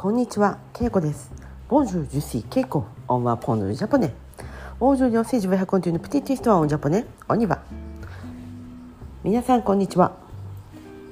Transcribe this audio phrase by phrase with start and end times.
[0.00, 1.32] こんにちは、ケイコです。
[1.68, 2.86] Bonjour, je ケイコ。
[3.08, 4.14] オンワポンドルジャポネ。
[4.78, 7.04] Bonjour, je suis ジュベハコントゥオンジャポネ。
[7.28, 7.60] オニバ。
[9.24, 10.12] 皆さん、こんにちは。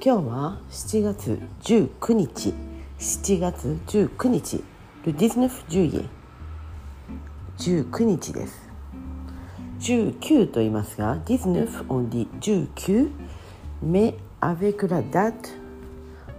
[0.01, 2.53] 今日は7月19日。
[2.97, 4.63] 7月19日。
[5.03, 6.07] Le 19。
[8.05, 8.69] 日です。
[9.81, 13.11] 19と言いますが、19 on dit 19,
[13.83, 14.87] mais avec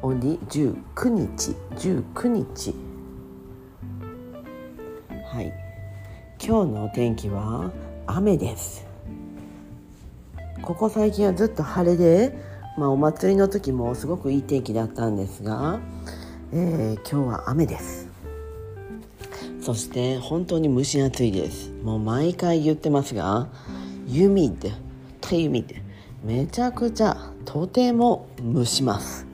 [0.03, 2.75] on dit 19日19日。
[5.27, 5.53] はい。
[6.41, 7.73] 今日のお天気は
[8.07, 8.87] 雨です。
[10.63, 12.39] ここ最近はずっと晴れで、
[12.77, 15.81] まあ、お祭りの時もすごくいい天気だったんですが、
[16.53, 18.09] えー今日は雨です。
[19.61, 21.71] そして本当に蒸し暑いです。
[21.83, 23.49] もう毎回言ってますが
[24.07, 25.75] humide, très humide
[26.25, 29.28] めちゃくちゃとても蒸します。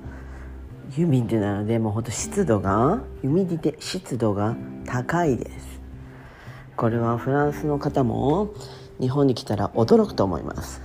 [0.96, 4.54] humide なのでもうほんと湿度が humidité 湿度が
[4.86, 5.80] 高いです。
[6.76, 8.54] これはフランスの方も
[9.00, 10.80] 日本に来たら驚くと思います。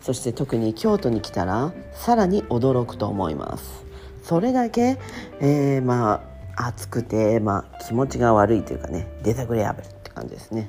[0.00, 3.84] そして特に京都に来たらさらに驚くと思います。
[4.22, 4.98] それだけ、
[5.40, 6.22] えーま
[6.56, 10.68] あ暑くて、まあ、気持ちが悪いというかね désagréable って感じですね。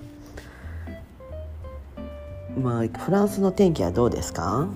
[2.57, 4.67] まあフランスの天気はどうですか？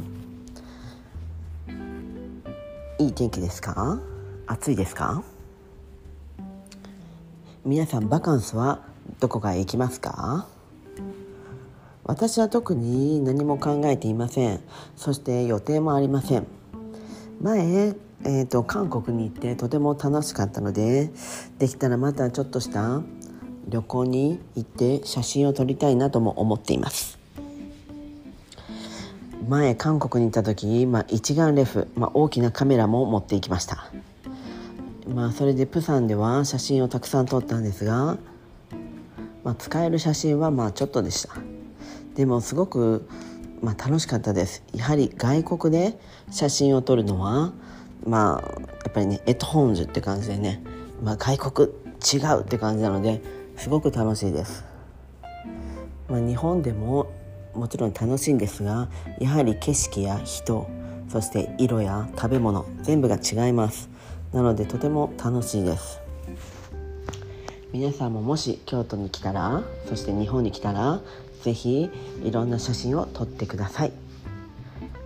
[2.98, 4.00] いい天気ですか？
[4.48, 5.22] 暑いですか？
[7.66, 8.84] 皆さんバカンスは
[9.20, 10.48] どこかへ行きますか？
[12.06, 14.62] 私は特に何も考えていません。
[14.96, 16.48] そして予定もありません。
[17.42, 21.12] 前、えーと韓国に行ってとても楽しかったので
[21.60, 23.02] できたらまたちょっとした
[23.68, 27.20] 旅行に行って写真を撮りたいなとも思っています。
[29.48, 33.92] 前韓国に行った時、まあ、一眼レフ、まあ、大きなカメラも持っていきました。
[35.08, 38.18] まあそれでプサンでは写真をたくさん撮ったんですが、
[39.44, 41.36] まあ、使える写真はまあちょっとでした。
[42.16, 43.08] でもすごく、
[43.62, 44.64] まあ、楽しかったです。
[44.74, 46.00] やはり外国で
[46.32, 47.54] 写真を撮るのは
[48.06, 50.64] まあやっぱりねエットホーンズって感じでね、
[51.04, 53.22] まあ、外国違うって感じなので
[53.58, 54.64] すごく楽しいです、
[56.08, 57.08] まあ、日本でも
[57.56, 58.90] もちろん楽しいんですが
[59.20, 60.68] やはり景色や人
[61.10, 63.90] そして色や食べ物全部が違います。
[64.34, 66.02] なのでとても楽しいです。
[67.72, 71.02] 皆さんももし京都に来たらそして日本に来たら
[71.42, 71.90] ぜひ
[72.24, 73.92] いろんな写真を撮ってください。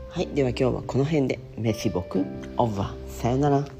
[0.09, 1.39] はいでは今日はこの辺で。
[1.57, 2.25] メシボク。
[2.57, 3.78] オーバーさよなら。